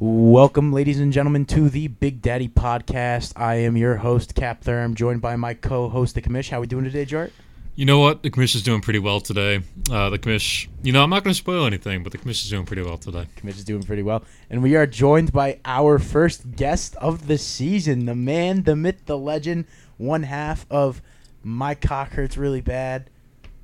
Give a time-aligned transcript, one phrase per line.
[0.00, 3.32] Welcome, ladies and gentlemen, to the Big Daddy Podcast.
[3.36, 6.50] I am your host, Cap Thurm, joined by my co-host, the Commish.
[6.50, 7.30] How we doing today, Jart?
[7.76, 8.24] You know what?
[8.24, 9.60] The commission is doing pretty well today.
[9.90, 12.50] Uh, the commission, you know, I'm not going to spoil anything, but the commission is
[12.50, 13.28] doing pretty well today.
[13.36, 17.38] Commish is doing pretty well, and we are joined by our first guest of the
[17.38, 19.64] season, the man, the myth, the legend,
[19.96, 21.02] one half of
[21.44, 23.10] My Cock Hurts Really Bad,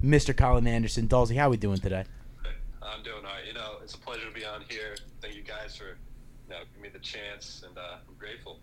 [0.00, 0.36] Mr.
[0.36, 1.08] Colin Anderson.
[1.08, 2.04] Dalsey, how are we doing today?
[2.82, 3.46] I'm doing all right.
[3.46, 4.96] You know, it's a pleasure to be on here.
[5.20, 6.09] Thank you guys for, you know, giving
[6.90, 8.58] me the chance, and uh, I'm grateful.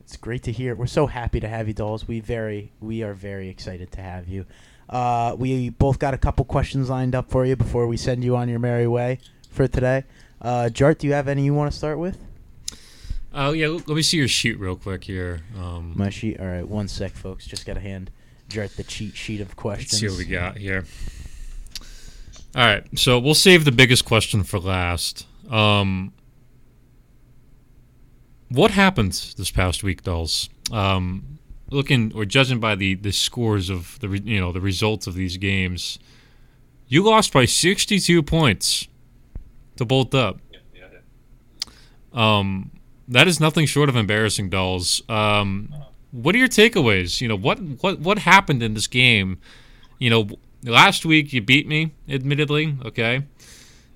[0.00, 0.74] It's great to hear.
[0.74, 2.08] We're so happy to have you, Dolls.
[2.08, 4.46] We very, we are very excited to have you.
[4.88, 8.36] Uh, we both got a couple questions lined up for you before we send you
[8.36, 9.18] on your merry way
[9.50, 10.04] for today.
[10.40, 12.16] Uh, Jart, do you have any you want to start with?
[13.34, 15.40] Oh yeah, let me see your sheet real quick here.
[15.58, 16.40] Um, My sheet.
[16.40, 17.46] All right, one sec, folks.
[17.46, 18.10] Just got to hand
[18.48, 20.00] Jart the cheat sheet of let's questions.
[20.00, 20.86] see what we got here.
[22.56, 25.26] All right, so we'll save the biggest question for last.
[25.50, 26.12] Um,
[28.48, 30.48] what happened this past week, dolls?
[30.72, 31.38] Um,
[31.70, 35.14] looking or judging by the, the scores of the re- you know the results of
[35.14, 35.98] these games,
[36.86, 38.88] you lost by 62 points
[39.76, 40.40] to Bolt Up.
[40.50, 42.38] Yeah, yeah.
[42.38, 42.70] Um,
[43.06, 45.02] that is nothing short of embarrassing, dolls.
[45.08, 45.74] Um,
[46.10, 47.20] what are your takeaways?
[47.20, 49.38] You know what what what happened in this game?
[49.98, 50.28] You know,
[50.64, 53.24] last week you beat me, admittedly, okay.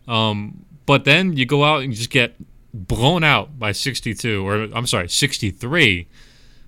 [0.08, 2.34] Um, but then you go out and you just get
[2.72, 6.08] blown out by 62, or I'm sorry, 63.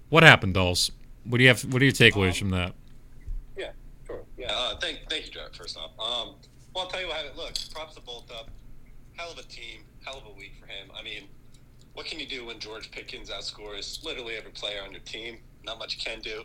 [0.08, 0.90] What happened, dolls?
[1.24, 1.62] What do you have?
[1.72, 2.74] What are your takeaways from that?
[3.56, 3.70] Yeah,
[4.06, 4.22] sure.
[4.36, 5.90] Yeah, uh, thank, thank you, Jared, first off.
[5.92, 6.34] Um,
[6.74, 8.50] well, I'll tell you what, look, props to Bolt Up.
[9.16, 10.90] Hell of a team, hell of a week for him.
[10.98, 11.28] I mean,
[11.94, 15.38] what can you do when George Pickens outscores literally every player on your team?
[15.64, 16.42] Not much you can do.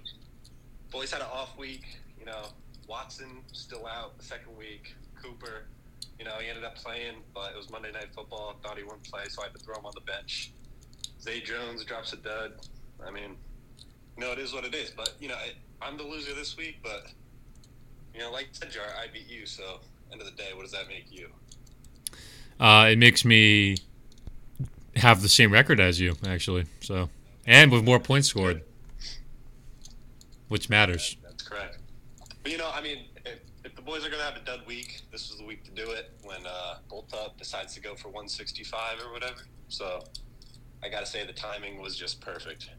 [0.91, 2.45] Boys had an off week, you know.
[2.87, 4.95] Watson still out the second week.
[5.21, 5.65] Cooper,
[6.19, 8.59] you know, he ended up playing, but it was Monday Night Football.
[8.61, 10.51] Thought he wouldn't play, so I had to throw him on the bench.
[11.21, 12.53] Zay Jones drops a dud.
[13.05, 13.37] I mean,
[14.17, 14.91] you know, it is what it is.
[14.91, 17.07] But, you know, I, I'm the loser this week, but,
[18.13, 19.79] you know, like I said, Jar, I beat you, so
[20.11, 21.29] end of the day, what does that make you?
[22.59, 23.77] Uh, it makes me
[24.97, 26.65] have the same record as you, actually.
[26.81, 27.09] So,
[27.45, 28.63] and with more points scored,
[30.49, 31.15] which matters.
[31.23, 31.77] That's correct.
[32.43, 33.08] But, you know, I mean, if, if the
[33.89, 36.11] boys are going to have a dud week, this is the week to do it
[36.21, 39.41] when uh, Bolt Up decides to go for 165 or whatever.
[39.67, 40.03] So
[40.83, 42.69] I got to say the timing was just perfect.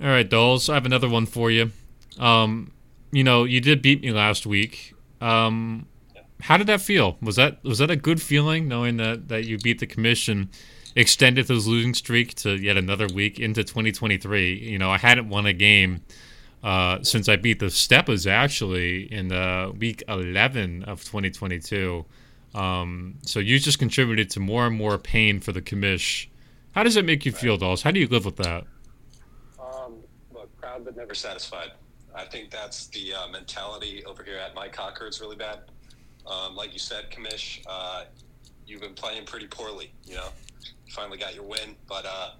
[0.00, 0.68] All right, dolls.
[0.68, 1.72] I have another one for you.
[2.16, 2.70] Um,
[3.10, 4.94] you know, you did beat me last week.
[5.20, 5.86] Um,
[6.40, 7.18] how did that feel?
[7.20, 10.48] Was that was that a good feeling knowing that that you beat the commission,
[10.94, 14.54] extended this losing streak to yet another week into 2023?
[14.54, 16.02] You know, I hadn't won a game
[16.64, 22.06] uh, since I beat the Steppas actually in the week 11 of 2022.
[22.54, 26.28] Um, so you just contributed to more and more pain for the commish.
[26.72, 27.82] How does it make you feel, dolls?
[27.82, 28.64] How do you live with that?
[29.60, 29.96] Um,
[30.32, 31.72] look, proud but never satisfied.
[32.14, 35.06] I think that's the uh, mentality over here at my Cocker.
[35.06, 35.58] It's really bad.
[36.26, 38.04] Um, like you said, Commish, uh,
[38.66, 39.92] you've been playing pretty poorly.
[40.06, 40.28] You know,
[40.86, 42.30] you finally got your win, but uh,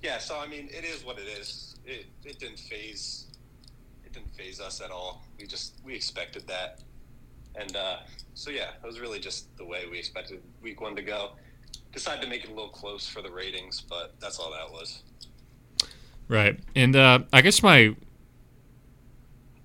[0.00, 0.18] yeah.
[0.18, 1.74] So I mean, it is what it is.
[1.84, 3.33] It, it didn't phase
[4.14, 5.22] didn't phase us at all.
[5.38, 6.80] We just we expected that,
[7.56, 7.96] and uh,
[8.34, 11.32] so yeah, it was really just the way we expected week one to go.
[11.92, 15.02] Decided to make it a little close for the ratings, but that's all that was.
[16.28, 17.94] Right, and uh, I guess my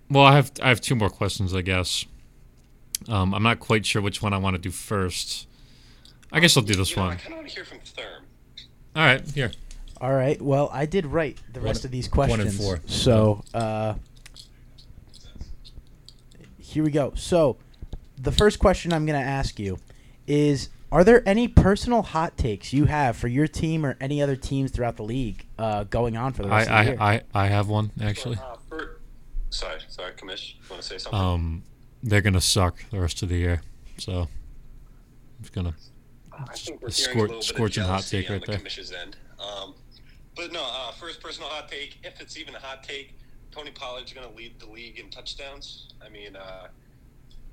[0.10, 1.54] well, I have I have two more questions.
[1.54, 2.06] I guess
[3.08, 5.48] um, I'm not quite sure which one I want to do first.
[6.32, 7.18] I guess I'll do this You know, I one.
[7.18, 8.22] kind of want to hear from Therm.
[8.96, 9.52] All right, here.
[10.02, 10.42] All right.
[10.42, 12.38] Well, I did write the rest One- of these questions.
[12.38, 13.04] one and questions.
[13.04, 13.44] four.
[13.44, 13.96] So, uh,
[16.70, 17.14] here we go.
[17.16, 17.58] So,
[18.18, 19.80] the first question I'm going to ask you
[20.28, 24.36] is Are there any personal hot takes you have for your team or any other
[24.36, 26.98] teams throughout the league uh, going on for the I, rest of the year?
[27.00, 28.38] I, I, I have one actually.
[28.38, 29.02] Uh, for,
[29.50, 30.56] sorry, sorry, Commish.
[30.56, 31.20] You want to say something?
[31.20, 31.64] Um,
[32.04, 33.62] they're gonna suck the rest of the year.
[33.98, 34.28] So I'm
[35.42, 35.74] just gonna.
[36.32, 38.42] I think we're a hearing scor- a little bit scorching of hot take on right
[38.42, 38.58] the there.
[38.58, 39.18] Commission's end.
[39.40, 39.74] Um,
[40.36, 43.19] but no, uh, first personal hot take, if it's even a hot take,
[43.52, 45.88] Tony Pollard's going to lead the league in touchdowns.
[46.06, 46.68] I mean, uh,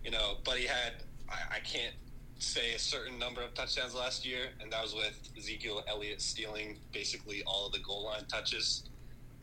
[0.04, 0.94] you know, but he had,
[1.28, 1.94] I, I can't
[2.38, 6.78] say a certain number of touchdowns last year, and that was with Ezekiel Elliott stealing
[6.92, 8.88] basically all of the goal line touches.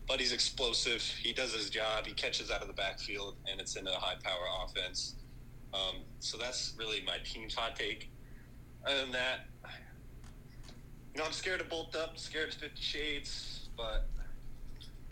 [0.08, 1.02] But he's explosive.
[1.02, 2.06] He does his job.
[2.06, 5.16] He catches out of the backfield, and it's in a high power offense.
[5.74, 8.10] Um, so that's really my team's hot take.
[8.86, 9.48] Other than that,
[11.14, 14.08] you know, I'm scared to bolt up, scared of Fifty Shades, but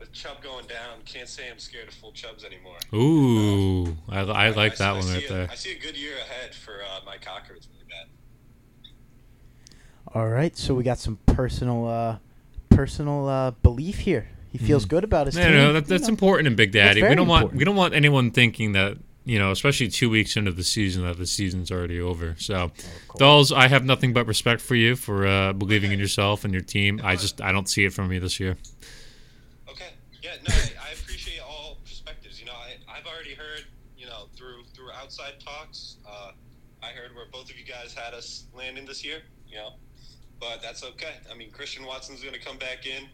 [0.01, 2.75] with Chubb going down, can't say I'm scared of full Chubbs anymore.
[2.93, 5.47] Ooh, I, I like that I one see right a- there.
[5.49, 7.53] I see a good year ahead for uh, my Cocker.
[7.53, 8.07] It's really bad.
[10.13, 12.17] All right, so we got some personal, uh,
[12.69, 14.27] personal uh, belief here.
[14.51, 14.89] He feels Mhm.
[14.89, 15.53] good about his No, team.
[15.53, 16.09] no, that, you that's know.
[16.09, 17.01] important in Big Daddy.
[17.01, 20.51] We don't want we don't want anyone thinking that you know, especially two weeks into
[20.51, 22.35] the season, that the season's already over.
[22.39, 22.71] So,
[23.17, 26.63] Dolls, I have nothing but respect for you for uh, believing in yourself and your
[26.63, 26.99] team.
[27.03, 28.57] I just I don't see it from you this year.
[30.31, 30.37] Yeah.
[30.47, 32.39] No, I, I appreciate all perspectives.
[32.39, 33.65] You know, I, I've already heard.
[33.97, 36.31] You know, through through outside talks, uh,
[36.81, 39.19] I heard where both of you guys had us landing this year.
[39.47, 39.69] You know,
[40.39, 41.17] but that's okay.
[41.31, 43.07] I mean, Christian Watson's going to come back in.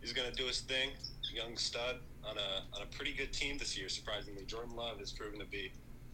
[0.00, 0.90] He's going to do his thing.
[1.34, 3.90] Young stud on a on a pretty good team this year.
[3.90, 5.70] Surprisingly, Jordan Love has proven to be,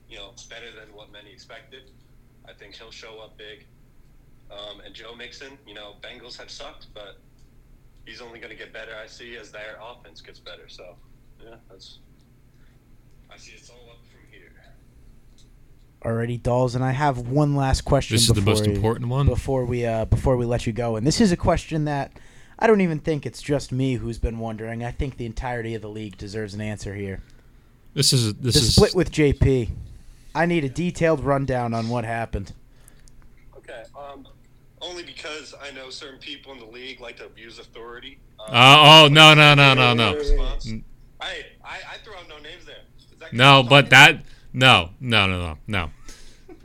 [0.08, 1.82] you know, better than what many expected.
[2.48, 3.66] I think he'll show up big.
[4.50, 7.18] Um, and Joe Mixon, you know, Bengals have sucked, but
[8.08, 8.92] he's only going to get better.
[9.00, 10.68] I see as their offense gets better.
[10.68, 10.96] So,
[11.44, 11.98] yeah, that's.
[13.30, 14.52] I see it's all up from here.
[16.02, 18.14] Alrighty, dolls, and I have one last question.
[18.14, 19.26] This is the most we- important one.
[19.26, 20.96] before we uh, before we let you go.
[20.96, 22.12] And this is a question that
[22.58, 24.82] I don't even think it's just me who's been wondering.
[24.82, 27.22] I think the entirety of the league deserves an answer here.
[27.94, 29.68] This is this the is split with JP.
[30.34, 32.52] I need a detailed rundown on what happened.
[33.56, 33.82] Okay.
[33.96, 34.26] Um,
[34.80, 38.18] only because I know certain people in the league like to abuse authority.
[38.40, 40.14] Um, Oh, oh, no, no, no, no, no.
[40.14, 40.66] response.
[40.66, 40.82] Mm.
[41.20, 42.76] I, I, I threw out no names there.
[43.32, 44.22] No, but that
[44.52, 45.90] no, no, no, no, no.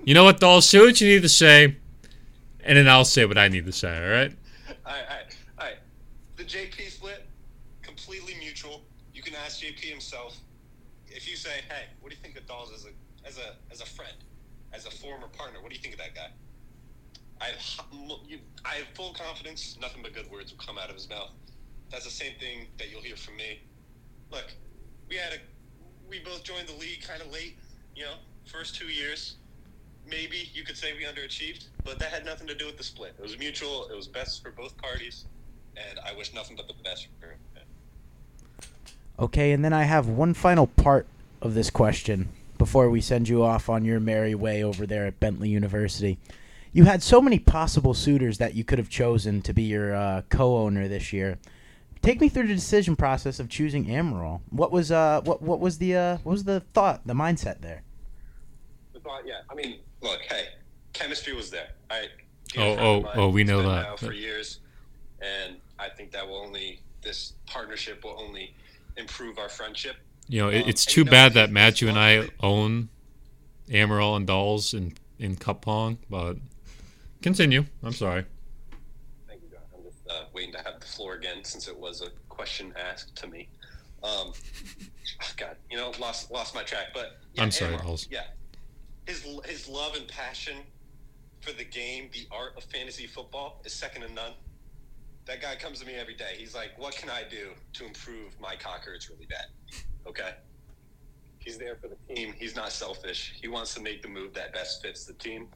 [0.05, 0.67] You know what, Dolls?
[0.67, 1.77] Say what you need to say,
[2.63, 3.89] and then I'll say what I need to say.
[3.95, 4.31] All right?
[4.85, 5.75] All right, all right, all right.
[6.35, 7.25] The JP split,
[7.81, 8.81] completely mutual.
[9.13, 10.37] You can ask JP himself.
[11.07, 13.81] If you say, "Hey, what do you think of Dolls as a as a as
[13.81, 14.15] a friend,
[14.73, 15.59] as a former partner?
[15.61, 16.29] What do you think of that guy?"
[17.43, 17.59] I have
[18.65, 19.77] I have full confidence.
[19.81, 21.31] Nothing but good words will come out of his mouth.
[21.91, 23.59] That's the same thing that you'll hear from me.
[24.31, 24.45] Look,
[25.09, 25.37] we had a
[26.09, 27.57] we both joined the league kind of late.
[27.95, 28.13] You know,
[28.45, 29.35] first two years.
[30.09, 33.13] Maybe you could say we underachieved, but that had nothing to do with the split.
[33.17, 33.87] It was mutual.
[33.87, 35.25] It was best for both parties,
[35.77, 37.37] and I wish nothing but the best for him.
[39.19, 41.05] Okay, and then I have one final part
[41.41, 45.19] of this question before we send you off on your merry way over there at
[45.19, 46.17] Bentley University.
[46.73, 50.23] You had so many possible suitors that you could have chosen to be your uh,
[50.29, 51.37] co-owner this year.
[52.01, 54.41] Take me through the decision process of choosing Amaral.
[54.49, 57.83] What was uh what what was the uh what was the thought, the mindset there?
[58.91, 59.41] The thought, yeah.
[59.49, 60.47] I mean, look, hey,
[60.91, 61.69] chemistry was there.
[61.89, 62.07] I.
[62.57, 63.83] Oh, oh, oh, we know that.
[63.83, 64.59] Now for years,
[65.21, 68.53] and I think that will only this partnership will only
[68.97, 69.95] improve our friendship.
[70.27, 72.29] You know, it, Um, it's and too you know, bad that it's Matthew and I
[72.41, 72.89] own
[73.69, 76.37] Amaral and Dolls in in Cup Pong, but
[77.23, 77.65] continue.
[77.81, 78.25] I'm sorry.
[79.27, 79.61] Thank you, John.
[79.73, 83.15] I'm just uh, waiting to have the floor again since it was a question asked
[83.15, 83.47] to me.
[84.03, 84.33] Um, oh,
[85.37, 86.87] God, you know, lost lost my track.
[86.93, 87.77] But yeah, I'm sorry.
[88.11, 88.25] Yeah,
[89.07, 90.57] his his love and passion
[91.39, 94.33] for the game, the art of fantasy football, is second to none.
[95.25, 96.35] That guy comes to me every day.
[96.37, 98.93] He's like, "What can I do to improve my cocker?
[98.93, 99.45] It's really bad."
[100.05, 100.31] Okay.
[101.39, 102.33] He's there for the team.
[102.37, 103.33] He's not selfish.
[103.41, 105.47] He wants to make the move that best fits the team.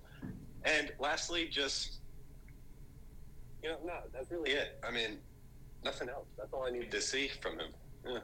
[0.68, 2.00] And lastly, just
[3.64, 4.80] you know, no, that's really it.
[4.88, 5.18] I mean,
[5.84, 6.28] nothing else.
[6.38, 7.69] That's all I need to see from him.
[8.06, 8.19] Yeah.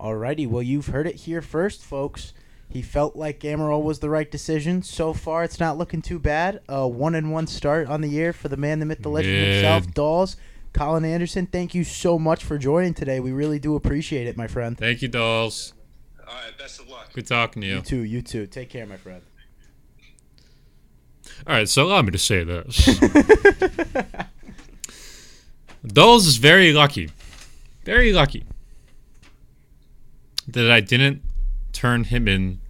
[0.00, 2.32] Alrighty, well you've heard it here first, folks.
[2.68, 4.82] He felt like Amaral was the right decision.
[4.82, 6.60] So far, it's not looking too bad.
[6.68, 9.34] A one and one start on the year for the man, the myth, the legend
[9.34, 9.54] Good.
[9.54, 10.36] himself, Dolls.
[10.74, 13.20] Colin Anderson, thank you so much for joining today.
[13.20, 14.76] We really do appreciate it, my friend.
[14.76, 15.72] Thank you, Dolls.
[16.20, 16.56] All right.
[16.58, 17.10] Best of luck.
[17.14, 17.76] Good talking to you.
[17.76, 18.46] You too, you too.
[18.46, 19.22] Take care, my friend.
[21.46, 23.00] All right, so allow me to say this.
[25.86, 27.10] Dolls is very lucky,
[27.84, 28.44] very lucky
[30.48, 31.22] that I didn't
[31.72, 32.60] turn him in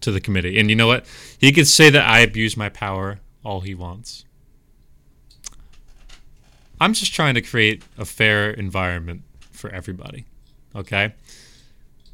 [0.00, 0.58] to the committee.
[0.58, 1.06] And you know what?
[1.38, 4.24] He could say that I abuse my power all he wants.
[6.80, 10.24] I'm just trying to create a fair environment for everybody.
[10.74, 11.14] Okay?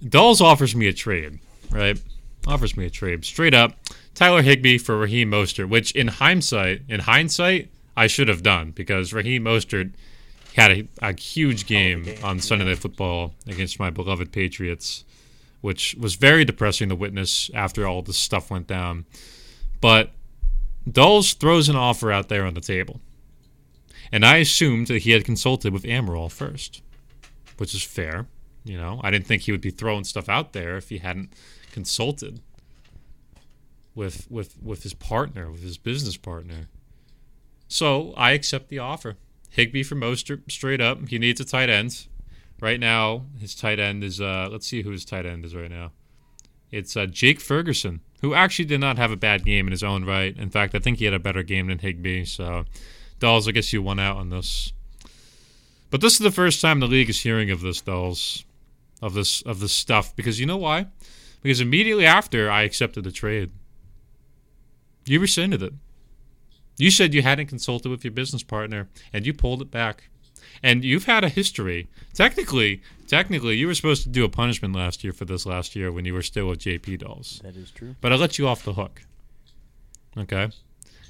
[0.06, 1.38] Dolls offers me a trade,
[1.70, 2.00] right?
[2.46, 3.24] Offers me a trade.
[3.24, 3.76] Straight up,
[4.14, 9.12] Tyler Higbee for Raheem Mostert, which in hindsight, in hindsight, I should have done because
[9.12, 9.92] Raheem Mostert
[10.54, 15.04] had a, a huge game game, on Sunday Night Football against my beloved Patriots,
[15.60, 19.04] which was very depressing to witness after all this stuff went down.
[19.80, 20.10] But
[20.90, 23.00] Dolls throws an offer out there on the table.
[24.12, 26.82] And I assumed that he had consulted with Amaral first,
[27.56, 28.26] which is fair.
[28.64, 31.32] You know, I didn't think he would be throwing stuff out there if he hadn't
[31.72, 32.40] consulted
[33.94, 36.68] with with with his partner, with his business partner.
[37.68, 39.16] So I accept the offer.
[39.50, 41.08] Higbee for Mostert, straight up.
[41.08, 42.06] He needs a tight end.
[42.60, 45.70] Right now, his tight end is uh let's see who his tight end is right
[45.70, 45.92] now.
[46.74, 50.04] It's uh, Jake Ferguson, who actually did not have a bad game in his own
[50.04, 50.36] right.
[50.36, 52.24] In fact, I think he had a better game than Higbee.
[52.24, 52.64] So,
[53.20, 54.72] Dolls, I guess you won out on this.
[55.90, 58.44] But this is the first time the league is hearing of this, Dolls,
[59.00, 60.16] of this of this stuff.
[60.16, 60.88] Because you know why?
[61.42, 63.52] Because immediately after I accepted the trade,
[65.06, 65.74] you rescinded it.
[66.76, 70.08] You said you hadn't consulted with your business partner, and you pulled it back.
[70.62, 71.88] And you've had a history.
[72.14, 75.92] Technically, technically, you were supposed to do a punishment last year for this last year
[75.92, 77.40] when you were still with JP Dolls.
[77.44, 77.96] That is true.
[78.00, 79.02] But I let you off the hook.
[80.16, 80.50] Okay,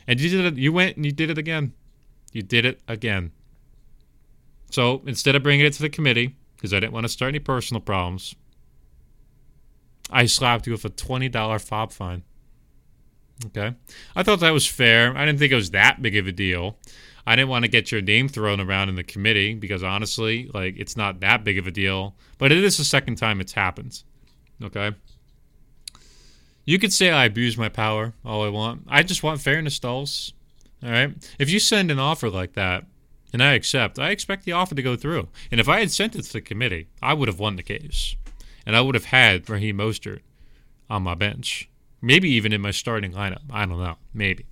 [0.06, 0.58] and you did it.
[0.58, 1.72] You went and you did it again.
[2.32, 3.32] You did it again.
[4.70, 7.38] So instead of bringing it to the committee, because I didn't want to start any
[7.38, 8.34] personal problems,
[10.10, 12.22] I slapped you with a twenty dollar fob fine.
[13.46, 13.74] Okay,
[14.14, 15.16] I thought that was fair.
[15.16, 16.78] I didn't think it was that big of a deal.
[17.26, 20.74] I didn't want to get your name thrown around in the committee because honestly, like
[20.76, 22.14] it's not that big of a deal.
[22.38, 24.02] But it is the second time it's happened.
[24.62, 24.92] Okay.
[26.66, 28.84] You could say I abuse my power all I want.
[28.88, 30.32] I just want fairness, dolls.
[30.82, 31.14] All right.
[31.38, 32.84] If you send an offer like that
[33.32, 35.28] and I accept, I expect the offer to go through.
[35.50, 38.16] And if I had sent it to the committee, I would have won the case.
[38.66, 40.20] And I would have had Raheem Mostert
[40.88, 41.68] on my bench.
[42.04, 43.40] Maybe even in my starting lineup.
[43.50, 43.96] I don't know.
[44.12, 44.44] Maybe.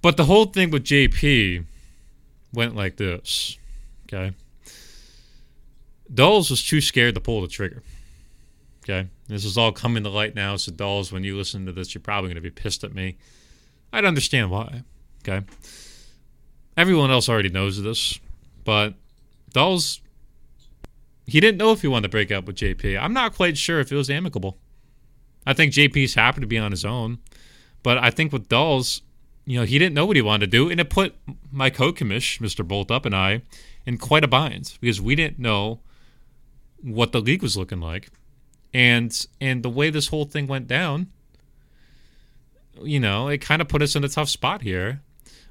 [0.00, 1.64] But the whole thing with JP
[2.52, 3.58] went like this.
[4.06, 4.32] Okay.
[6.14, 7.82] Dolls was too scared to pull the trigger.
[8.84, 9.08] Okay.
[9.26, 10.54] This is all coming to light now.
[10.54, 13.18] So, Dolls, when you listen to this, you're probably going to be pissed at me.
[13.92, 14.84] I'd understand why.
[15.26, 15.44] Okay.
[16.76, 18.20] Everyone else already knows this.
[18.64, 18.94] But
[19.52, 20.00] Dolls,
[21.26, 23.02] he didn't know if he wanted to break up with JP.
[23.02, 24.58] I'm not quite sure if it was amicable.
[25.48, 27.20] I think JP's happy to be on his own.
[27.82, 29.00] But I think with Dolls,
[29.46, 31.14] you know, he didn't know what he wanted to do, and it put
[31.50, 32.68] my co-commish, Mr.
[32.68, 33.40] Bolt Up, and I
[33.86, 35.80] in quite a bind because we didn't know
[36.82, 38.10] what the league was looking like,
[38.74, 41.06] and and the way this whole thing went down,
[42.82, 45.00] you know, it kind of put us in a tough spot here.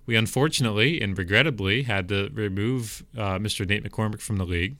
[0.06, 3.68] We unfortunately and regrettably had to remove uh, Mr.
[3.68, 4.78] Nate McCormick from the league,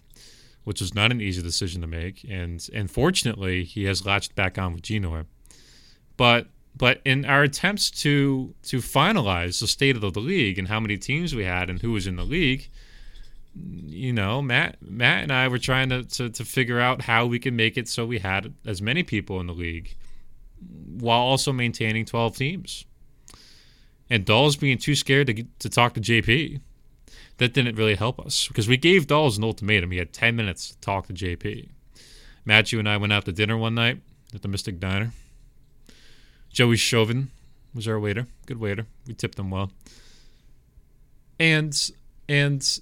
[0.68, 4.58] which was not an easy decision to make, and and fortunately he has latched back
[4.58, 5.26] on with Genor,
[6.18, 10.82] but but in our attempts to to finalize the state of the league and how
[10.82, 12.68] many teams we had and who was in the league,
[13.56, 17.40] you know, Matt Matt and I were trying to, to, to figure out how we
[17.40, 19.96] could make it so we had as many people in the league
[21.00, 22.84] while also maintaining 12 teams.
[24.10, 26.60] And Dolls being too scared to, to talk to JP,
[27.38, 29.92] that didn't really help us because we gave Dolls an ultimatum.
[29.92, 31.70] He had 10 minutes to talk to JP.
[32.46, 34.00] Matthew and I went out to dinner one night
[34.34, 35.12] at the Mystic Diner.
[36.50, 37.30] Joey Chauvin
[37.74, 38.26] was our waiter.
[38.46, 38.88] Good waiter.
[39.06, 39.72] We tipped him well.
[41.40, 41.92] And
[42.28, 42.80] and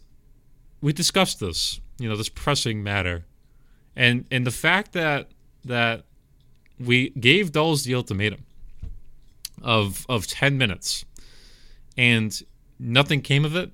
[0.81, 3.25] we discussed this, you know, this pressing matter.
[3.95, 5.29] And and the fact that
[5.65, 6.05] that
[6.79, 8.45] we gave Dolls the ultimatum
[9.61, 11.05] of of 10 minutes
[11.97, 12.41] and
[12.79, 13.71] nothing came of it,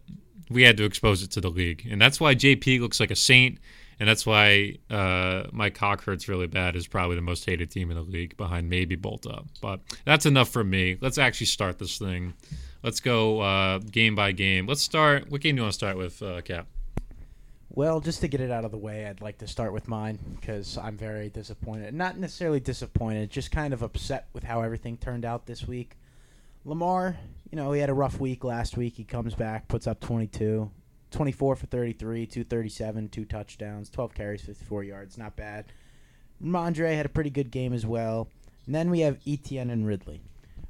[0.51, 1.87] we had to expose it to the league.
[1.89, 3.59] And that's why JP looks like a saint
[4.01, 7.91] and that's why uh, my cock hurts really bad is probably the most hated team
[7.91, 9.45] in the league behind maybe Bolt Up.
[9.61, 10.97] But that's enough for me.
[10.99, 12.33] Let's actually start this thing.
[12.81, 14.65] Let's go uh, game by game.
[14.65, 15.29] Let's start.
[15.29, 16.65] What game do you want to start with, uh, Cap?
[17.69, 20.17] Well, just to get it out of the way, I'd like to start with mine
[20.39, 21.93] because I'm very disappointed.
[21.93, 25.95] Not necessarily disappointed, just kind of upset with how everything turned out this week.
[26.63, 27.17] Lamar,
[27.49, 28.95] you know, he had a rough week last week.
[28.95, 30.69] He comes back, puts up 22.
[31.11, 35.17] 24 for 33, 237, two touchdowns, 12 carries, 54 yards.
[35.17, 35.65] Not bad.
[36.41, 38.29] Mondre had a pretty good game as well.
[38.65, 40.21] And then we have Etienne and Ridley.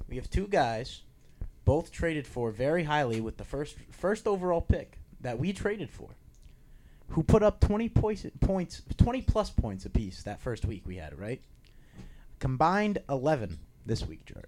[0.09, 1.01] We have two guys,
[1.63, 6.09] both traded for very highly with the first first overall pick that we traded for,
[7.09, 11.17] who put up 20 points, points 20 plus points apiece that first week we had,
[11.17, 11.41] right?
[12.39, 14.45] Combined 11 this week, Jart.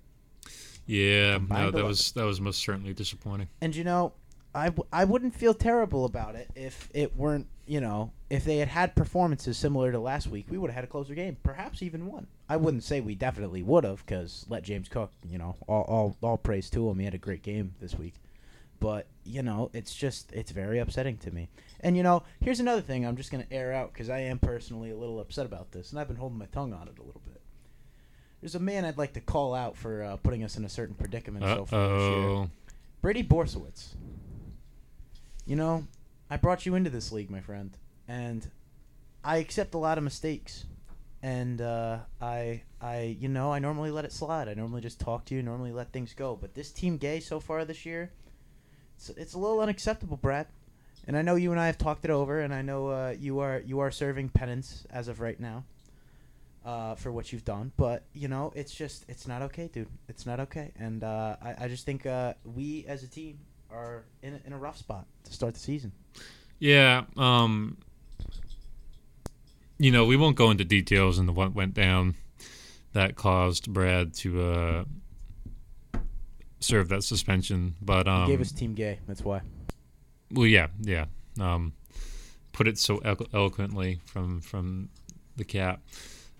[0.86, 1.86] Yeah, no, that 11.
[1.86, 3.48] was that was most certainly disappointing.
[3.62, 4.14] And you know,
[4.56, 8.58] I, w- I wouldn't feel terrible about it if it weren't, you know, if they
[8.58, 11.82] had had performances similar to last week, we would have had a closer game, perhaps
[11.82, 12.28] even one.
[12.50, 16.18] I wouldn't say we definitely would have, because let James Cook, you know, all, all
[16.22, 17.00] all praise to him.
[17.00, 18.16] He had a great game this week,
[18.80, 21.50] but you know, it's just it's very upsetting to me.
[21.80, 24.92] And you know, here's another thing I'm just gonna air out because I am personally
[24.92, 27.22] a little upset about this, and I've been holding my tongue on it a little
[27.26, 27.42] bit.
[28.44, 30.96] There's a man I'd like to call out for uh, putting us in a certain
[30.96, 32.50] predicament Uh so far this year.
[33.02, 33.96] Brady Borsowitz.
[35.46, 35.88] You know,
[36.30, 37.72] I brought you into this league, my friend,
[38.06, 38.46] and
[39.24, 40.66] I accept a lot of mistakes.
[41.22, 44.50] And uh, I, I, you know, I normally let it slide.
[44.50, 46.36] I normally just talk to you, normally let things go.
[46.36, 48.12] But this team gay so far this year,
[48.98, 50.48] it's, it's a little unacceptable, Brad.
[51.08, 53.40] And I know you and I have talked it over, and I know uh, you
[53.40, 55.64] are you are serving penance as of right now.
[56.66, 57.72] Uh, for what you've done.
[57.78, 59.88] But you know, it's just it's not okay, dude.
[60.08, 63.40] It's not okay, and uh, I I just think uh, we as a team
[63.72, 65.92] are in a, in a rough spot to start the season.
[66.60, 67.04] Yeah.
[67.18, 67.78] Um.
[69.80, 72.16] You know, we won't go into details into what went down
[72.94, 74.84] that caused Brad to uh,
[76.60, 79.00] serve that suspension, but um, He gave us Team Gay.
[79.08, 79.42] That's why.
[80.32, 81.06] Well, yeah, yeah.
[81.40, 81.74] Um,
[82.54, 84.90] put it so elo- eloquently from from
[85.36, 85.82] the cap.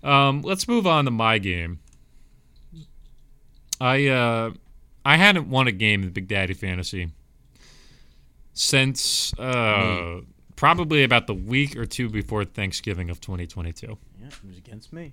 [0.04, 1.80] Um, let's move on to my game.
[3.80, 4.50] I uh,
[5.04, 7.10] I hadn't won a game in Big Daddy Fantasy
[8.52, 10.20] since uh,
[10.56, 13.98] probably about the week or two before Thanksgiving of 2022.
[14.20, 15.12] Yeah, it was against me.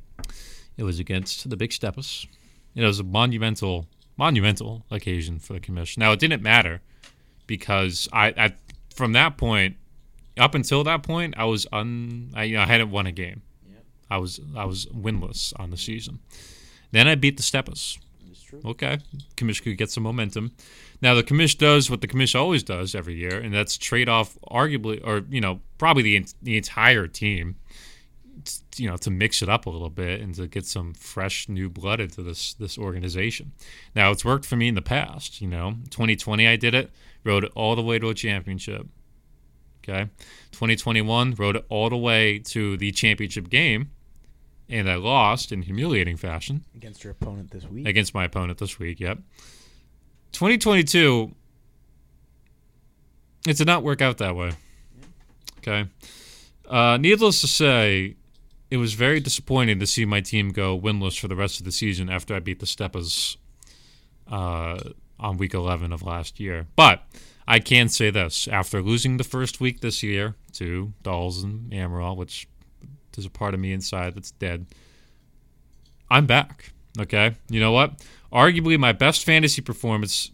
[0.77, 2.27] It was against the Big Steppers.
[2.75, 5.99] It was a monumental, monumental occasion for the commission.
[5.99, 6.81] Now it didn't matter
[7.47, 8.57] because I, at
[8.93, 9.75] from that point,
[10.37, 13.41] up until that point, I was un, I, you know, I hadn't won a game.
[14.11, 16.19] I was I was winless on the season.
[16.91, 17.97] Then I beat the Steppers.
[18.65, 18.99] Okay,
[19.37, 20.51] commission could get some momentum.
[21.01, 24.37] Now the commission does what the commission always does every year, and that's trade off
[24.51, 27.55] arguably, or you know, probably the the entire team,
[28.75, 31.69] you know, to mix it up a little bit and to get some fresh new
[31.69, 33.53] blood into this this organization.
[33.95, 35.41] Now it's worked for me in the past.
[35.41, 36.91] You know, 2020 I did it,
[37.23, 38.85] rode it all the way to a championship.
[39.83, 40.09] Okay,
[40.51, 43.91] 2021 rode it all the way to the championship game,
[44.71, 47.87] and I lost in humiliating fashion Against your opponent this week.
[47.87, 48.99] against my opponent this week.
[48.99, 49.19] Yep.
[50.31, 51.31] 2022.
[53.47, 54.51] It did not work out that way.
[55.59, 55.87] Okay.
[56.67, 58.15] Uh, needless to say,
[58.69, 61.71] it was very disappointing to see my team go winless for the rest of the
[61.71, 63.37] season after I beat the Steppers
[64.31, 64.79] uh,
[65.19, 66.67] on week 11 of last year.
[66.75, 67.03] But
[67.47, 72.15] I can say this after losing the first week this year to Dolls and Amaral,
[72.15, 72.47] which
[73.13, 74.65] there's a part of me inside that's dead,
[76.09, 76.73] I'm back.
[76.99, 77.35] Okay.
[77.49, 78.05] You know what?
[78.33, 80.31] Arguably my best fantasy performance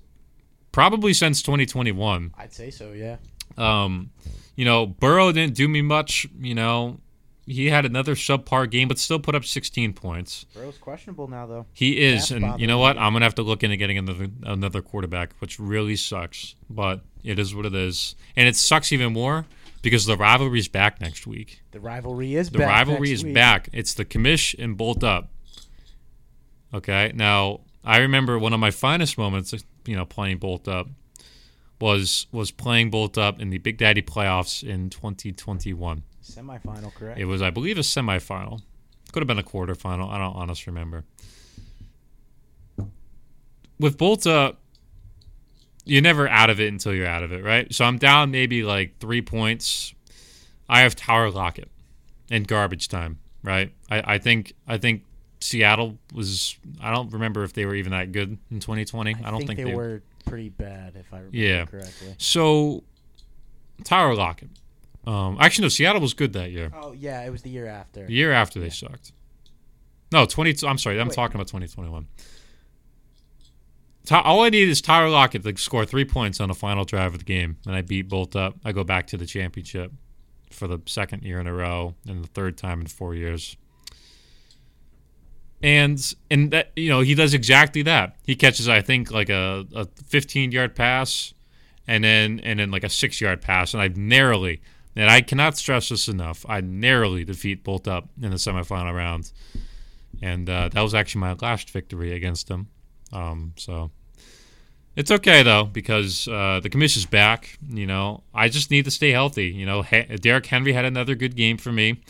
[0.72, 2.34] probably since 2021.
[2.38, 2.91] I'd say so.
[2.93, 3.17] Yeah.
[3.57, 4.11] Um,
[4.55, 6.27] you know, Burrow didn't do me much.
[6.40, 7.00] You know,
[7.46, 10.46] he had another subpar game, but still put up 16 points.
[10.53, 11.66] Burrow's questionable now, though.
[11.74, 12.98] He is, That's and you know what?
[12.98, 16.55] I'm gonna have to look into getting another another quarterback, which really sucks.
[16.70, 19.46] But it is what it is, and it sucks even more
[19.81, 21.61] because the rivalry's back next week.
[21.72, 22.53] The rivalry is back?
[22.53, 22.68] The back.
[22.68, 23.33] rivalry is week.
[23.33, 23.70] back.
[23.74, 25.29] It's the commish and bolt up.
[26.74, 27.11] Okay.
[27.16, 29.53] Now I remember one of my finest moments,
[29.85, 30.87] you know, playing bolt up
[31.79, 36.03] was was playing bolt up in the Big Daddy playoffs in 2021.
[36.24, 37.20] Semifinal, correct?
[37.20, 38.61] It was, I believe, a semifinal.
[39.11, 40.09] Could have been a quarterfinal.
[40.09, 41.05] I don't honestly remember.
[43.79, 44.59] With bolt up,
[45.87, 47.73] you're never out of it until you're out of it, right?
[47.73, 49.93] So I'm down maybe like three points.
[50.69, 51.69] I have Tyler Lockett
[52.29, 53.71] and garbage time, right?
[53.89, 55.03] I, I think I think
[55.39, 56.57] Seattle was.
[56.81, 59.15] I don't remember if they were even that good in 2020.
[59.23, 61.65] I, don't think, they, were pretty bad, if I remember Yeah.
[61.65, 62.15] correctly.
[62.17, 62.83] So
[63.83, 64.50] Tyler Lockett.
[65.05, 65.69] Um, actually, no.
[65.69, 66.71] Seattle was good that year.
[66.75, 68.05] Oh yeah, it was the year after.
[68.05, 69.13] The year after they sucked.
[70.11, 70.65] No, 20.
[70.67, 71.00] I'm sorry.
[71.00, 71.15] I'm Wait.
[71.15, 72.07] talking about 2021.
[74.11, 77.20] All I need is Tyler Lockett to score three points on the final drive of
[77.20, 78.55] the game, and I beat Bolt up.
[78.63, 79.91] I go back to the championship
[80.50, 83.57] for the second year in a row and the third time in four years.
[85.61, 88.15] And and that you know he does exactly that.
[88.24, 91.33] He catches I think like a, a 15 yard pass,
[91.87, 94.61] and then and then like a six yard pass, and I narrowly
[94.96, 96.46] and I cannot stress this enough.
[96.50, 99.31] I narrowly defeat Bolt up in the semifinal round,
[100.22, 102.67] and uh, that was actually my last victory against him.
[103.11, 103.91] Um, so
[104.98, 107.57] it's okay though because uh, the commission's back.
[107.70, 109.46] You know, I just need to stay healthy.
[109.48, 112.01] You know, he- Derrick Henry had another good game for me.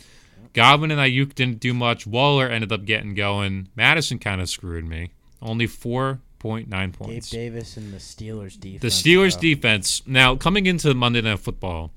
[0.54, 2.06] Godwin and Aiyuk didn't do much.
[2.06, 3.68] Waller ended up getting going.
[3.76, 5.12] Madison kind of screwed me.
[5.40, 7.30] Only four point nine Gabe points.
[7.30, 8.80] Davis and the Steelers defense.
[8.82, 9.40] The Steelers though.
[9.42, 10.02] defense.
[10.06, 11.92] Now coming into Monday Night Football,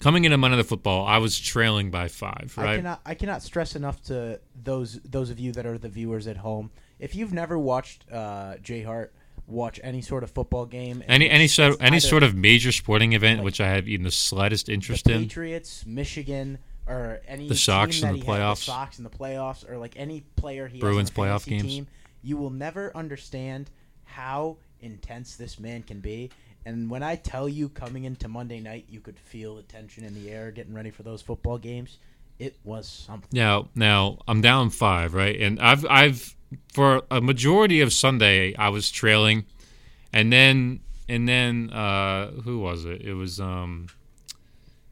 [0.00, 2.54] coming into Monday Night Football, I was trailing by five.
[2.56, 2.76] I Right.
[2.76, 6.38] cannot I cannot stress enough to those those of you that are the viewers at
[6.38, 6.70] home.
[6.98, 9.12] If you've never watched uh, Jay Hart
[9.46, 13.38] watch any sort of football game, any any sort any sort of major sporting event
[13.38, 15.22] like which I have even the slightest the interest in.
[15.22, 18.60] Patriots, Michigan, or any The Sox in the playoffs.
[18.60, 21.62] the Sox in the playoffs, or like any player he Bruins has playoff games.
[21.62, 21.86] team,
[22.22, 23.70] you will never understand
[24.04, 26.30] how intense this man can be.
[26.64, 30.14] And when I tell you, coming into Monday night, you could feel the tension in
[30.14, 31.98] the air, getting ready for those football games.
[32.40, 33.28] It was something.
[33.32, 35.40] Now, now I'm down five, right?
[35.40, 36.35] And I've I've
[36.72, 39.44] for a majority of Sunday I was trailing,
[40.12, 43.02] and then and then uh, who was it?
[43.02, 43.86] It was um,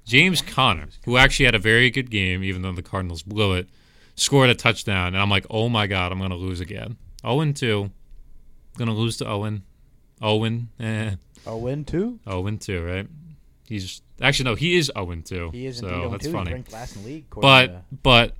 [0.04, 3.68] James Conner, who actually had a very good game, even though the Cardinals blew it.
[4.16, 6.96] scored a touchdown, and I'm like, oh my god, I'm gonna lose again.
[7.24, 7.90] Owen two,
[8.76, 9.62] gonna lose to Owen.
[10.22, 12.20] Owen, eh, Owen two.
[12.26, 13.06] Owen two, right?
[13.66, 15.50] He's actually no, he is Owen two.
[15.52, 16.32] He is so indeed Owen that's two.
[16.32, 16.44] funny.
[16.50, 17.24] He's ranked last in league.
[17.30, 18.36] according to- But but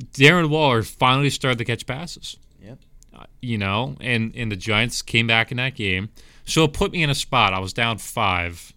[0.00, 2.36] Darren Waller finally started to catch passes.
[2.62, 2.78] Yep.
[3.14, 6.08] Uh, you know, and and the Giants came back in that game,
[6.44, 7.52] so it put me in a spot.
[7.52, 8.72] I was down five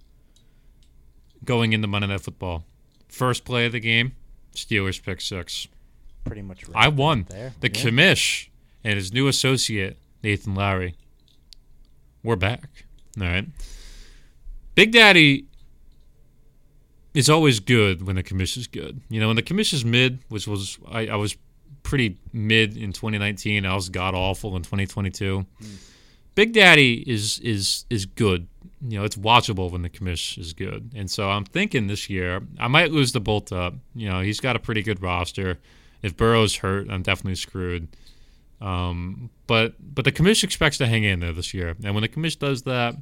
[1.44, 2.64] going into Monday Night Football.
[3.08, 4.14] First play of the game,
[4.54, 5.68] Steelers pick six.
[6.26, 6.66] pretty much.
[6.76, 7.26] I won.
[7.30, 7.54] there.
[7.62, 7.74] The Yeah.
[7.82, 8.50] commish
[8.84, 10.96] and his new associate Nathan Lowry.
[12.22, 12.68] We're back.
[13.20, 13.46] All right.
[14.76, 15.46] Big Daddy
[17.18, 19.02] is always good when the commission's good.
[19.10, 21.36] You know, when the commission's mid, which was I, I was
[21.82, 23.66] pretty mid in 2019.
[23.66, 25.44] I was god awful in 2022.
[26.36, 28.48] Big Daddy is is is good.
[28.88, 30.92] You know, it's watchable when the commish is good.
[30.96, 33.74] And so I'm thinking this year I might lose the bolt up.
[33.96, 35.58] You know, he's got a pretty good roster.
[36.04, 37.88] If Burrow's hurt, I'm definitely screwed.
[38.62, 42.08] Um, but but the commission expects to hang in there this year, and when the
[42.08, 42.96] commission does that,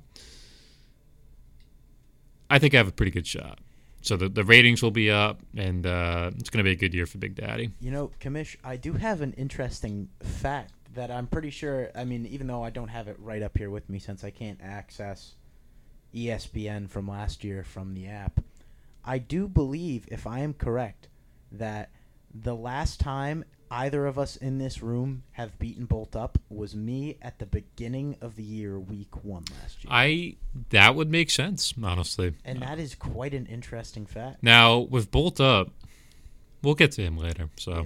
[2.49, 3.60] I think I have a pretty good shot.
[4.05, 6.93] So the, the ratings will be up, and uh, it's going to be a good
[6.93, 7.71] year for Big Daddy.
[7.81, 11.89] You know, Commish, I do have an interesting fact that I'm pretty sure.
[11.95, 14.29] I mean, even though I don't have it right up here with me since I
[14.29, 15.33] can't access
[16.13, 18.41] ESPN from last year from the app,
[19.03, 21.07] I do believe, if I am correct,
[21.51, 21.89] that
[22.31, 27.17] the last time either of us in this room have beaten Bolt Up was me
[27.21, 29.89] at the beginning of the year, week one last year.
[29.91, 30.36] I
[30.69, 32.34] that would make sense, honestly.
[32.43, 34.41] and that is quite an interesting fact.
[34.43, 35.69] Now with Bolt up,
[36.62, 37.49] we'll get to him later.
[37.58, 37.78] So Yeah.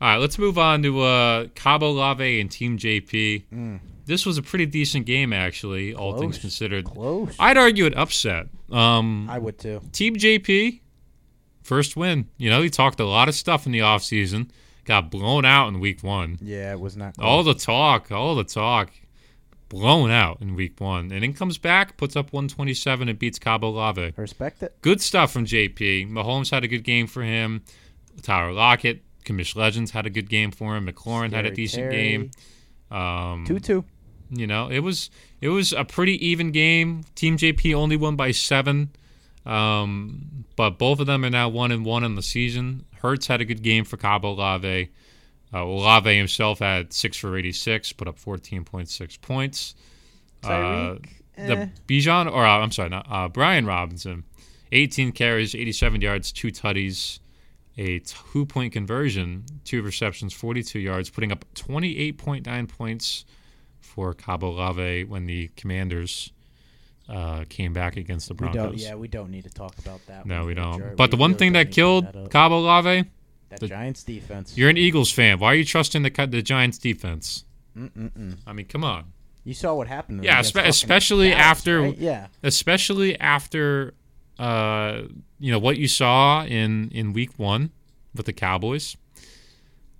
[0.00, 3.44] all right, let's move on to uh, Cabo Lave and Team JP.
[3.52, 3.80] Mm.
[4.06, 6.84] This was a pretty decent game, actually, all things considered.
[6.84, 7.34] Close.
[7.40, 8.46] I'd argue an upset.
[8.70, 9.80] Um, I would too.
[9.90, 10.80] Team JP,
[11.64, 12.28] first win.
[12.38, 14.50] You know, he talked a lot of stuff in the offseason.
[14.86, 16.38] Got blown out in week one.
[16.40, 17.16] Yeah, it was not.
[17.18, 18.90] All the talk, all the talk,
[19.68, 21.10] blown out in week one.
[21.10, 24.16] And then comes back, puts up 127 and beats Cabo Lave.
[24.16, 24.76] respect it.
[24.82, 26.10] Good stuff from JP.
[26.10, 27.62] Mahomes had a good game for him.
[28.22, 30.86] Tyler Lockett, Commish Legends had a good game for him.
[30.86, 31.96] McLaurin had a decent Terry.
[31.96, 32.30] game.
[32.96, 33.84] Um, Two two.
[34.30, 37.02] you know, it was it was a pretty even game.
[37.16, 38.90] Team JP only won by seven,
[39.44, 42.84] um, but both of them are now one and one in the season.
[43.06, 44.88] Hertz had a good game for Cabo Lave.
[45.54, 49.74] Uh, Olave himself had six for eighty-six, put up fourteen point six points.
[50.44, 50.96] Uh,
[51.36, 51.46] eh.
[51.46, 54.24] the Bijan, or uh, I'm sorry, not, uh, Brian Robinson,
[54.72, 57.20] 18 carries, 87 yards, two tutties,
[57.78, 63.24] a two-point conversion, two receptions, 42 yards, putting up 28.9 points
[63.80, 66.32] for Cabo Lave when the Commanders
[67.08, 68.62] uh, came back against the We Broncos.
[68.62, 68.78] don't.
[68.78, 70.26] Yeah, we don't need to talk about that.
[70.26, 70.78] No, we don't.
[70.78, 72.30] Sure, but the one really thing that killed that.
[72.30, 73.06] Cabo Lave,
[73.48, 74.56] that the- Giants defense.
[74.56, 75.38] you're an Eagles fan.
[75.38, 77.44] Why are you trusting the the Giants defense?
[77.76, 78.38] Mm-mm-mm.
[78.46, 79.12] I mean, come on.
[79.44, 80.24] You saw what happened.
[80.24, 81.96] Yeah, fucking especially Dallas, after- right?
[81.98, 83.94] Yeah, especially after
[84.38, 85.02] uh,
[85.38, 87.70] you know what you saw in in week one
[88.14, 88.96] with the Cowboys.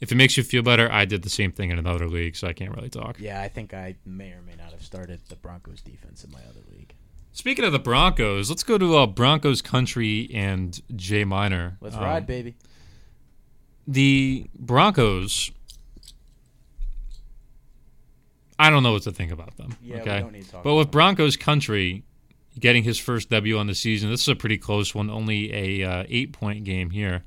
[0.00, 2.46] If it makes you feel better, I did the same thing in another league, so
[2.46, 3.16] I can't really talk.
[3.18, 3.40] yeah.
[3.40, 6.60] I think I may or may not have started the Broncos defense in my other
[6.70, 6.92] league.
[7.32, 11.76] Speaking of the Broncos, let's go to uh, Broncos country and J Minor.
[11.80, 12.56] Let's Um, ride, baby.
[13.86, 15.50] The Broncos.
[18.58, 19.76] I don't know what to think about them.
[19.82, 20.64] Yeah, okay, we don't need to talk.
[20.64, 22.04] But with Broncos country
[22.58, 25.10] getting his first W on the season, this is a pretty close one.
[25.10, 27.24] Only a uh, eight point game here.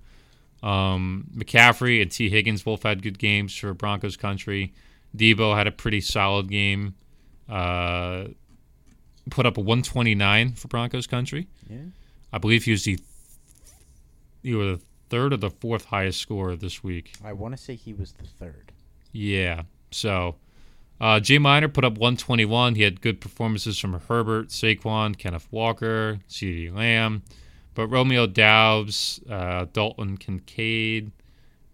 [0.61, 4.73] Um, McCaffrey and Tee Higgins both had good games for Broncos country.
[5.15, 6.95] Deebo had a pretty solid game.
[7.47, 8.25] Uh,
[9.29, 11.47] put up a 129 for Broncos country.
[11.69, 11.77] Yeah.
[12.31, 12.99] I believe he was the
[14.43, 17.13] either the third or the fourth highest scorer this week.
[17.23, 18.71] I want to say he was the third.
[19.11, 19.63] Yeah.
[19.91, 20.35] So
[21.01, 22.75] uh, Jay Miner put up 121.
[22.75, 27.23] He had good performances from Herbert, Saquon, Kenneth Walker, CeeDee Lamb.
[27.75, 31.11] But Romeo Doubs, uh, Dalton Kincaid,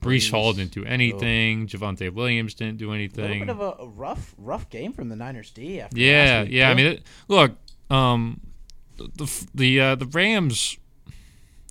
[0.01, 0.29] Breece.
[0.29, 1.67] Hall didn't do anything.
[1.67, 3.39] Javonte Williams didn't do A little anything.
[3.39, 5.81] bit of a, a rough, rough game from the Niners D.
[5.81, 6.69] After Yeah, yeah.
[6.69, 7.53] I mean, it, look,
[7.89, 8.41] um,
[8.97, 10.77] the the uh, the Rams.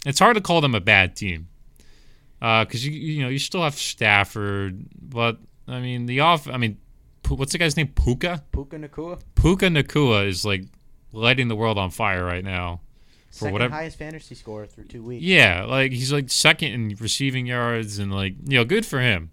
[0.07, 1.49] It's hard to call them a bad team
[2.41, 6.49] because you you know you still have Stafford, but I mean the off.
[6.49, 6.79] I mean,
[7.29, 7.89] what's the guy's name?
[7.89, 8.43] Puka.
[8.53, 10.65] Puka Nacua, Puka Nacua is like
[11.13, 12.81] lighting the world on fire right now.
[13.35, 15.25] Second whatever- highest fantasy score through two weeks.
[15.25, 19.31] Yeah, like he's like second in receiving yards and like you know good for him,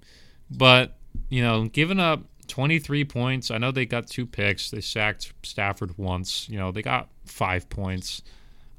[0.49, 0.97] but
[1.29, 3.51] you know giving up 23 points.
[3.51, 4.71] I know they got two picks.
[4.71, 6.49] They sacked Stafford once.
[6.49, 8.21] You know they got five points,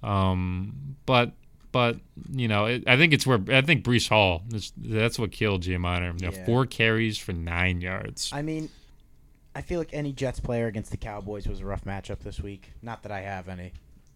[0.03, 1.33] um, but
[1.71, 1.97] but
[2.31, 4.43] you know, it, I think it's where I think Breece Hall.
[4.53, 6.13] Is, that's what killed Jay Miner.
[6.19, 6.45] You know, Yeah.
[6.45, 8.31] four carries for nine yards.
[8.33, 8.69] I mean,
[9.55, 12.73] I feel like any Jets player against the Cowboys was a rough matchup this week.
[12.83, 13.73] Not that I have any,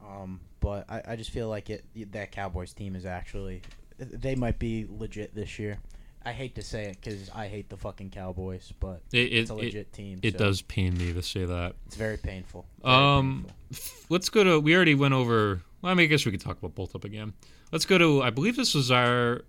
[0.06, 3.62] um, but I, I just feel like it that Cowboys team is actually
[3.98, 5.78] they might be legit this year.
[6.24, 9.50] I hate to say it because I hate the fucking Cowboys, but It it, it's
[9.50, 10.18] a it, legit team.
[10.22, 11.76] it so does pain me to say that.
[11.86, 12.66] It's very painful.
[12.82, 14.04] Very Um, painful.
[14.08, 14.58] let's go to.
[14.60, 15.62] We already went over.
[15.82, 17.32] Well, I, mean, I guess we could talk about both up again.
[17.70, 18.22] Let's go to.
[18.22, 19.42] I believe this was our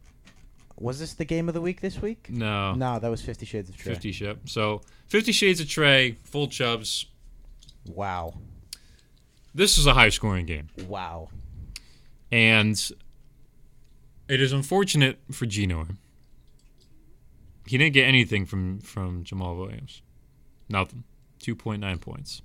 [0.79, 2.27] was this the game of the week this week?
[2.29, 3.93] no, No, that was Fifty Shades of Trey.
[3.93, 4.47] Fifty ship.
[4.47, 7.07] So Fifty Shades of Trey, full chubs.
[7.87, 8.35] Wow,
[9.53, 11.29] This is a high scoring game, wow.
[12.31, 12.91] and
[14.27, 15.87] it is unfortunate for Gino.
[17.65, 20.01] He didn't get anything from from Jamaal Williams.
[20.69, 21.03] Nothing.
[21.39, 22.41] Two point nine points.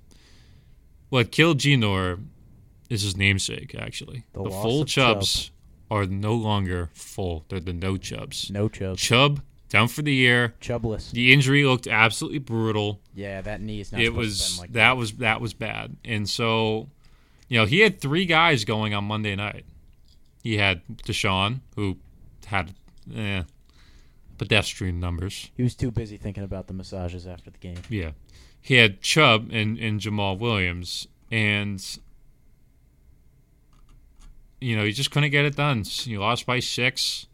[1.09, 2.23] What killed Genor
[2.89, 4.25] is his namesake, actually.
[4.33, 5.17] The The, full Chubb.
[5.17, 5.51] chubs
[5.91, 7.45] are no longer full.
[7.49, 8.49] They're the no chubs.
[8.49, 8.99] No chubs.
[9.01, 9.41] Chubb
[9.73, 10.53] down for the year.
[10.61, 11.11] Chubless.
[11.11, 13.01] The injury looked absolutely brutal.
[13.15, 14.01] Yeah, that knee is not.
[14.01, 15.97] it was like that was that was bad.
[16.05, 16.89] And so,
[17.49, 19.65] you know, he had three guys going on Monday night.
[20.43, 21.97] He had Deshaun, who
[22.45, 22.75] had
[23.15, 23.43] eh,
[24.37, 25.49] pedestrian numbers.
[25.57, 27.79] He was too busy thinking about the massages after the game.
[27.89, 28.11] Yeah.
[28.61, 31.83] He had Chubb and, and Jamaal Williams, and
[34.61, 35.83] you know he just couldn't get it done.
[35.83, 37.25] He lost by six.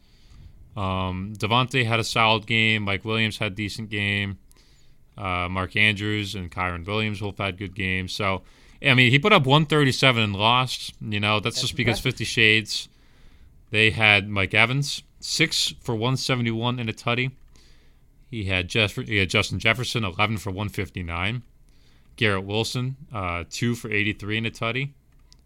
[0.80, 2.84] Um, DeVonta had a solid game.
[2.84, 4.38] Mike Williams had a decent game.
[5.18, 8.14] Uh, Mark Andrews and Kyren Williams both had good games.
[8.14, 8.44] So,
[8.82, 10.94] I mean, he put up 137 and lost.
[11.02, 12.04] You know, that's, That's just because impressive.
[12.14, 12.88] Fifty Shades.
[13.72, 17.32] They had Mike Evans six for 171 and a tutty.
[18.32, 21.44] He had Jeff, he had Justin Jefferson, 11 for 159.
[22.16, 24.92] Garrett Wilson, uh, 2 for 83 in a tutty.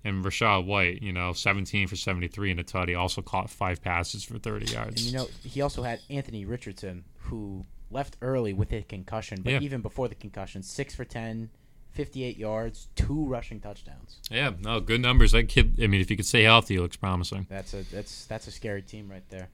[0.05, 2.97] And Rachaad White, you know, 17 for 73 in a tutty.
[2.99, 5.01] Also caught five passes for 30 yards.
[5.01, 9.53] And you know, he also had Anthony Richardson, who left early with a concussion, but
[9.53, 9.59] Yeah.
[9.61, 11.49] even before the concussion, six for 10,
[11.91, 14.17] 58 yards, two rushing touchdowns.
[14.31, 15.31] yeah, no, good numbers.
[15.31, 17.45] That kid, I mean, if he could stay healthy, he looks promising.
[17.49, 19.49] That's a that's that's a scary team right there.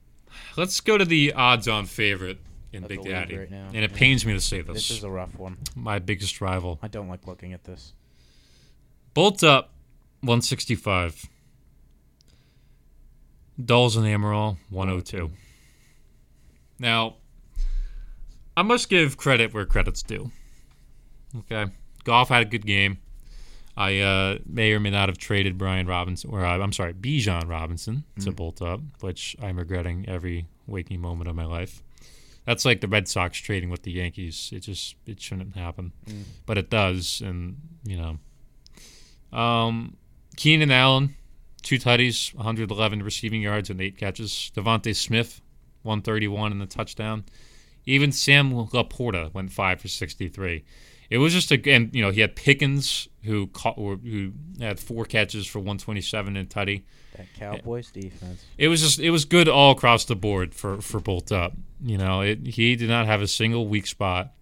[0.56, 2.38] Let's go to the odds on favorite
[2.72, 3.36] in Big Daddy.
[3.36, 3.66] right now.
[3.74, 3.96] And it Yeah.
[3.96, 4.90] pains me to say This this.
[4.98, 5.58] is a rough one.
[5.76, 6.78] My biggest rival.
[6.82, 7.92] I don't like looking at this.
[9.12, 9.72] Bolt up,
[10.22, 11.26] 165.
[13.62, 15.30] Dolls and Amaral, 102.
[16.78, 17.16] Now,
[18.56, 20.30] I must give credit where credit's due.
[21.38, 21.66] Okay.
[22.04, 22.98] Golf had a good game.
[23.76, 27.48] I uh, may or may not have traded Brian Robinson, or uh, I'm sorry, Bijan
[27.48, 31.82] Robinson to bolt up, which I'm regretting every waking moment of my life.
[32.46, 34.50] That's like the Red Sox trading with the Yankees.
[34.52, 36.22] It just it shouldn't happen, Mm.
[36.46, 39.38] but it does, and you know.
[39.38, 39.96] Um,
[40.40, 41.16] Keenan Allen,
[41.60, 44.50] two tutties, 111 receiving yards and eight catches.
[44.56, 45.42] DeVonta Smith,
[45.82, 47.24] 131 and the touchdown.
[47.84, 50.64] Even Sam Laporta went five for 63.
[51.10, 54.80] It was just a and you know he had Pickens who caught or who had
[54.80, 56.84] four catches for 127 and tutty.
[57.18, 58.42] That Cowboys defense.
[58.56, 61.52] It was just it was good all across the board for for Bolt Up.
[61.82, 64.32] You know, it, he did not have a single weak spot.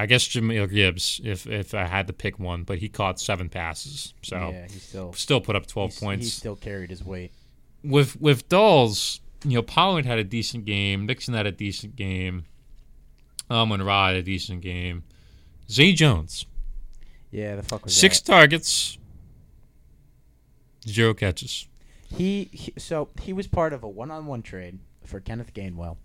[0.00, 3.48] I guess Jahmyr Gibbs, if if I had to pick one, but he caught seven
[3.48, 7.04] passes, so yeah, he still still put up 12 he's- points He still carried his
[7.04, 7.32] weight.
[7.82, 11.04] with with Dolls, you know, Pollard had a decent game.
[11.06, 12.44] Mixon had a decent game.
[13.50, 15.04] Um, and Rod had a decent game.
[15.70, 16.44] Zay Jones,
[17.30, 18.30] Yeah, the fuck was six that?
[18.32, 18.98] targets,
[20.86, 21.66] zero catches.
[22.14, 25.96] He, he so he was part of a one-on-one trade for Kenneth Gainwell.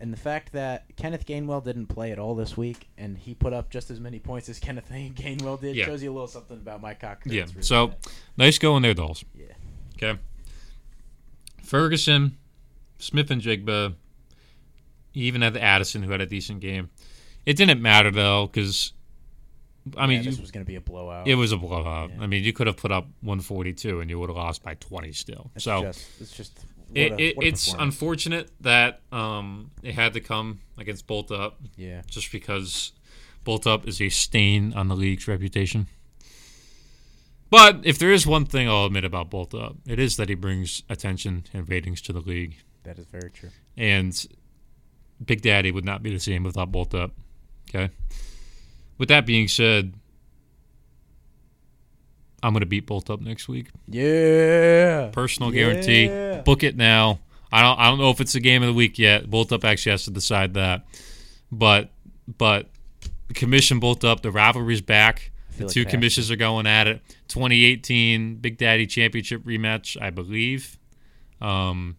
[0.00, 3.52] And the fact that Kenneth Gainwell didn't play at all this week, and he put
[3.52, 5.86] up just as many points as Kenneth Gainwell did, Yeah.
[5.86, 7.22] shows you a little something about my cock.
[7.26, 7.42] Yeah.
[7.50, 7.96] Really So bad.
[8.36, 9.24] nice going there, Dolls.
[9.34, 9.46] Yeah.
[9.96, 10.18] Okay.
[11.62, 12.36] Ferguson,
[12.98, 13.94] Smith-Njigba.
[15.14, 16.90] Even had Addison, who had a decent game.
[17.44, 18.92] It didn't matter though, because
[19.96, 21.26] I mean, this you- was going to be a blowout.
[21.26, 22.10] it was a blowout.
[22.10, 22.22] Yeah.
[22.22, 25.10] I mean, you could have put up 142 and you would have lost by 20
[25.12, 25.50] still.
[25.56, 26.60] It's so just, it's just
[26.94, 32.02] it, a- it, it's unfortunate that um, it had to come against Bolt Up yeah.
[32.06, 32.92] just because
[33.44, 35.86] Bolt Up is a stain on the league's reputation.
[37.50, 40.34] But if there is one thing I'll admit about Bolt Up, it is that he
[40.34, 42.56] brings attention and ratings to the league.
[42.84, 43.50] That is very true.
[43.76, 44.26] And
[45.24, 47.12] Big Daddy would not be the same without Bolt Up.
[47.68, 47.92] Okay.
[48.98, 49.94] With that being said,
[52.42, 53.68] I'm going to beat Bolt Up next week.
[53.88, 55.10] Yeah.
[55.12, 56.06] Personal guarantee.
[56.06, 56.40] Yeah.
[56.42, 57.20] Book it now.
[57.50, 57.78] I don't.
[57.78, 59.28] I don't know if it's the game of the week yet.
[59.28, 60.84] Bolt Up actually has to decide that.
[61.50, 61.90] But
[62.36, 62.68] but
[63.34, 64.20] commission Bolt Up.
[64.20, 65.30] The rivalry's back.
[65.56, 67.00] The like two it commissions are going at it.
[67.28, 70.78] 2018 Big Daddy Championship rematch, I believe.
[71.40, 71.96] Um,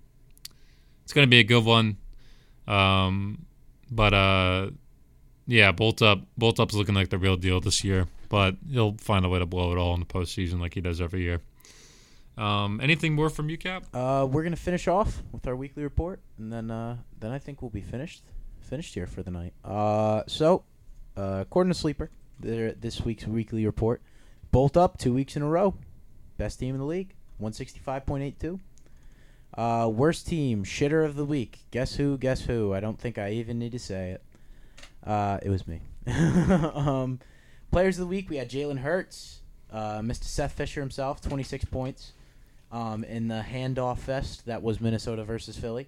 [1.04, 1.98] it's gonna be a good one.
[2.68, 3.46] Um,
[3.90, 4.70] but uh,
[5.48, 8.08] yeah, Bolt Up, Bolt Up's looking like the real deal this year.
[8.30, 11.02] But he'll find a way to blow it all in the postseason like he does
[11.02, 11.42] every year.
[12.38, 13.84] Um, anything more from you, Cap?
[13.94, 17.62] Uh, we're gonna finish off with our weekly report, and then uh, then I think
[17.62, 18.24] we'll be finished
[18.62, 19.54] finished here for the night.
[19.66, 20.64] Uh, so
[21.18, 24.02] uh, according to Sleeper, this week's weekly report,
[24.52, 25.76] Bolt up two weeks in a row,
[26.38, 28.60] best team in the league, one sixty five point eight two.
[29.56, 31.60] Uh, worst team, shitter of the week.
[31.72, 32.18] Guess who?
[32.18, 32.74] Guess who?
[32.74, 34.24] I don't think I even need to say it.
[35.06, 35.82] Uh, it was me.
[36.08, 37.20] um,
[37.72, 39.40] players of the week, we had Jalen Hurts,
[39.72, 40.24] uh, Mr.
[40.24, 42.14] Seth Fisher himself, 26 points
[42.72, 45.88] um, in the handoff fest that was Minnesota versus Philly.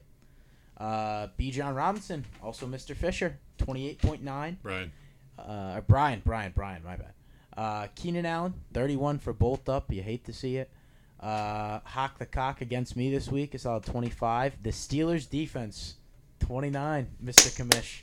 [0.77, 2.95] Uh, Bijan Robinson, also Mr.
[2.95, 4.55] Fisher, 28.9.
[4.61, 4.91] Brian.
[5.37, 7.13] Uh, Brian, Brian, Brian, my bad.
[7.55, 9.91] Uh, Keenan Allen, 31 for Bolt Up.
[9.91, 10.71] You hate to see it.
[11.19, 13.53] Uh, Hawk the Cock against me this week.
[13.53, 14.63] It's all 25.
[14.63, 15.95] The Steelers defense,
[16.39, 17.07] 29.
[17.23, 17.55] Mr.
[17.55, 18.01] Commish.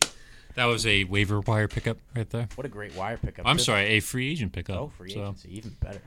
[0.58, 2.48] That was a waiver wire pickup right there.
[2.56, 3.46] What a great wire pickup.
[3.46, 4.76] I'm sorry, a free agent pickup.
[4.76, 5.20] Oh, free so.
[5.20, 6.00] agency, even better.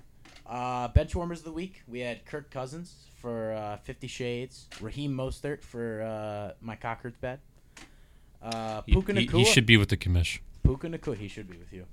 [0.46, 1.84] Uh, bench warmers of the week.
[1.88, 4.68] We had Kirk Cousins for uh, Fifty Shades.
[4.82, 7.40] Raheem Mostert for uh, my Cockard's bed.
[8.42, 9.38] Uh, Puka he- Nacua.
[9.38, 10.40] he should be with the commish.
[10.64, 11.16] Puka Nacua.
[11.16, 11.86] He should be with you.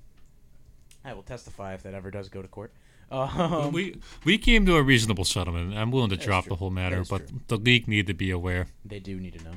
[1.04, 2.72] I will testify if that ever does go to court.
[3.12, 5.76] Um, we we came to a reasonable settlement.
[5.76, 6.50] I'm willing to drop true.
[6.50, 7.40] the whole matter, but true.
[7.46, 8.66] the league need to be aware.
[8.84, 9.54] They do need to know.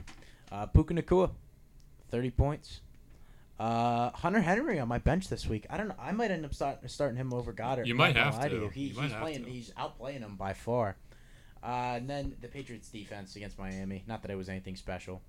[0.52, 1.32] Uh, Puka Nacua,
[2.12, 2.82] thirty points.
[3.62, 5.68] Uh, Hunter Henry on my bench this week.
[5.70, 5.96] I don't know.
[6.00, 7.86] I might end up start, starting him over Goedert.
[7.86, 8.70] You might have to.
[8.70, 9.44] He, You he's playing.
[9.44, 9.50] to.
[9.52, 10.96] He's outplaying him by far.
[11.64, 14.04] Uh, and then the Patriots defense against Miami.
[14.08, 15.22] Not that it was anything special.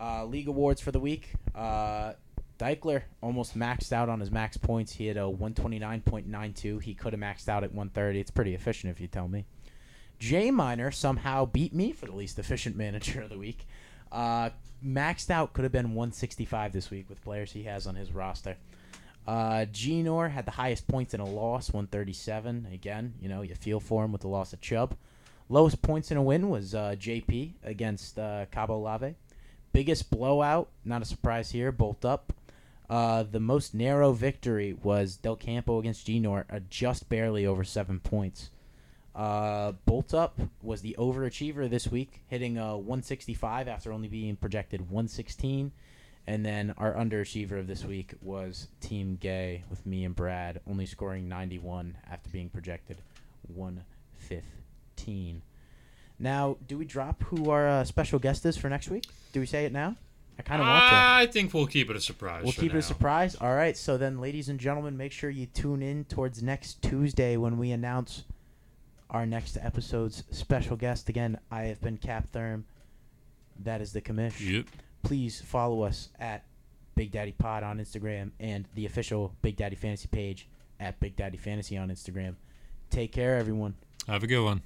[0.00, 1.32] Uh, league awards for the week.
[1.54, 2.14] Uh,
[2.58, 4.92] Deichler almost maxed out on his max points.
[4.92, 6.82] He had a 129.92.
[6.82, 8.20] He could have maxed out at 130.
[8.20, 9.44] It's pretty efficient if you tell me.
[10.18, 13.66] J Minor somehow beat me for the least efficient manager of the week.
[14.10, 14.48] Uh,
[14.84, 18.56] maxed out could have been 165 this week with players he has on his roster.
[19.26, 22.68] Uh, Genor had the highest points in a loss, 137.
[22.72, 24.96] Again, you know, you feel for him with the loss of Chubb.
[25.48, 29.14] Lowest points in a win was uh, JP against uh, Cabo Lave.
[29.72, 32.32] Biggest blowout, not a surprise here, Bolt Up.
[32.88, 38.00] Uh, the most narrow victory was Del Campo against Genor, uh, just barely over seven
[38.00, 38.50] points.
[39.14, 44.82] Uh, Bolt Up was the overachiever this week, hitting a 165 after only being projected
[44.82, 45.72] 116.
[46.26, 50.86] And then our underachiever of this week was Team Gay with me and Brad, only
[50.86, 53.02] scoring 91 after being projected
[53.48, 55.42] 115.
[56.18, 59.06] Now, do we drop who our uh, special guest is for next week?
[59.32, 59.96] Do we say it now?
[60.38, 60.94] I kind of want to.
[60.94, 62.44] I think we'll keep it a surprise.
[62.44, 63.34] We'll keep it a surprise.
[63.34, 63.76] All right.
[63.76, 67.72] So then, ladies and gentlemen, make sure you tune in towards next Tuesday when we
[67.72, 68.24] announce
[69.10, 71.08] our next episode's special guest.
[71.08, 72.62] Again, I have been Cap Therm.
[73.62, 74.40] That is the commish.
[74.40, 74.66] Yep.
[75.02, 76.44] Please follow us at
[76.94, 81.36] Big Daddy Pod on Instagram and the official Big Daddy Fantasy page at Big Daddy
[81.36, 82.34] Fantasy on Instagram.
[82.90, 83.74] Take care, everyone.
[84.06, 84.62] Have a good one.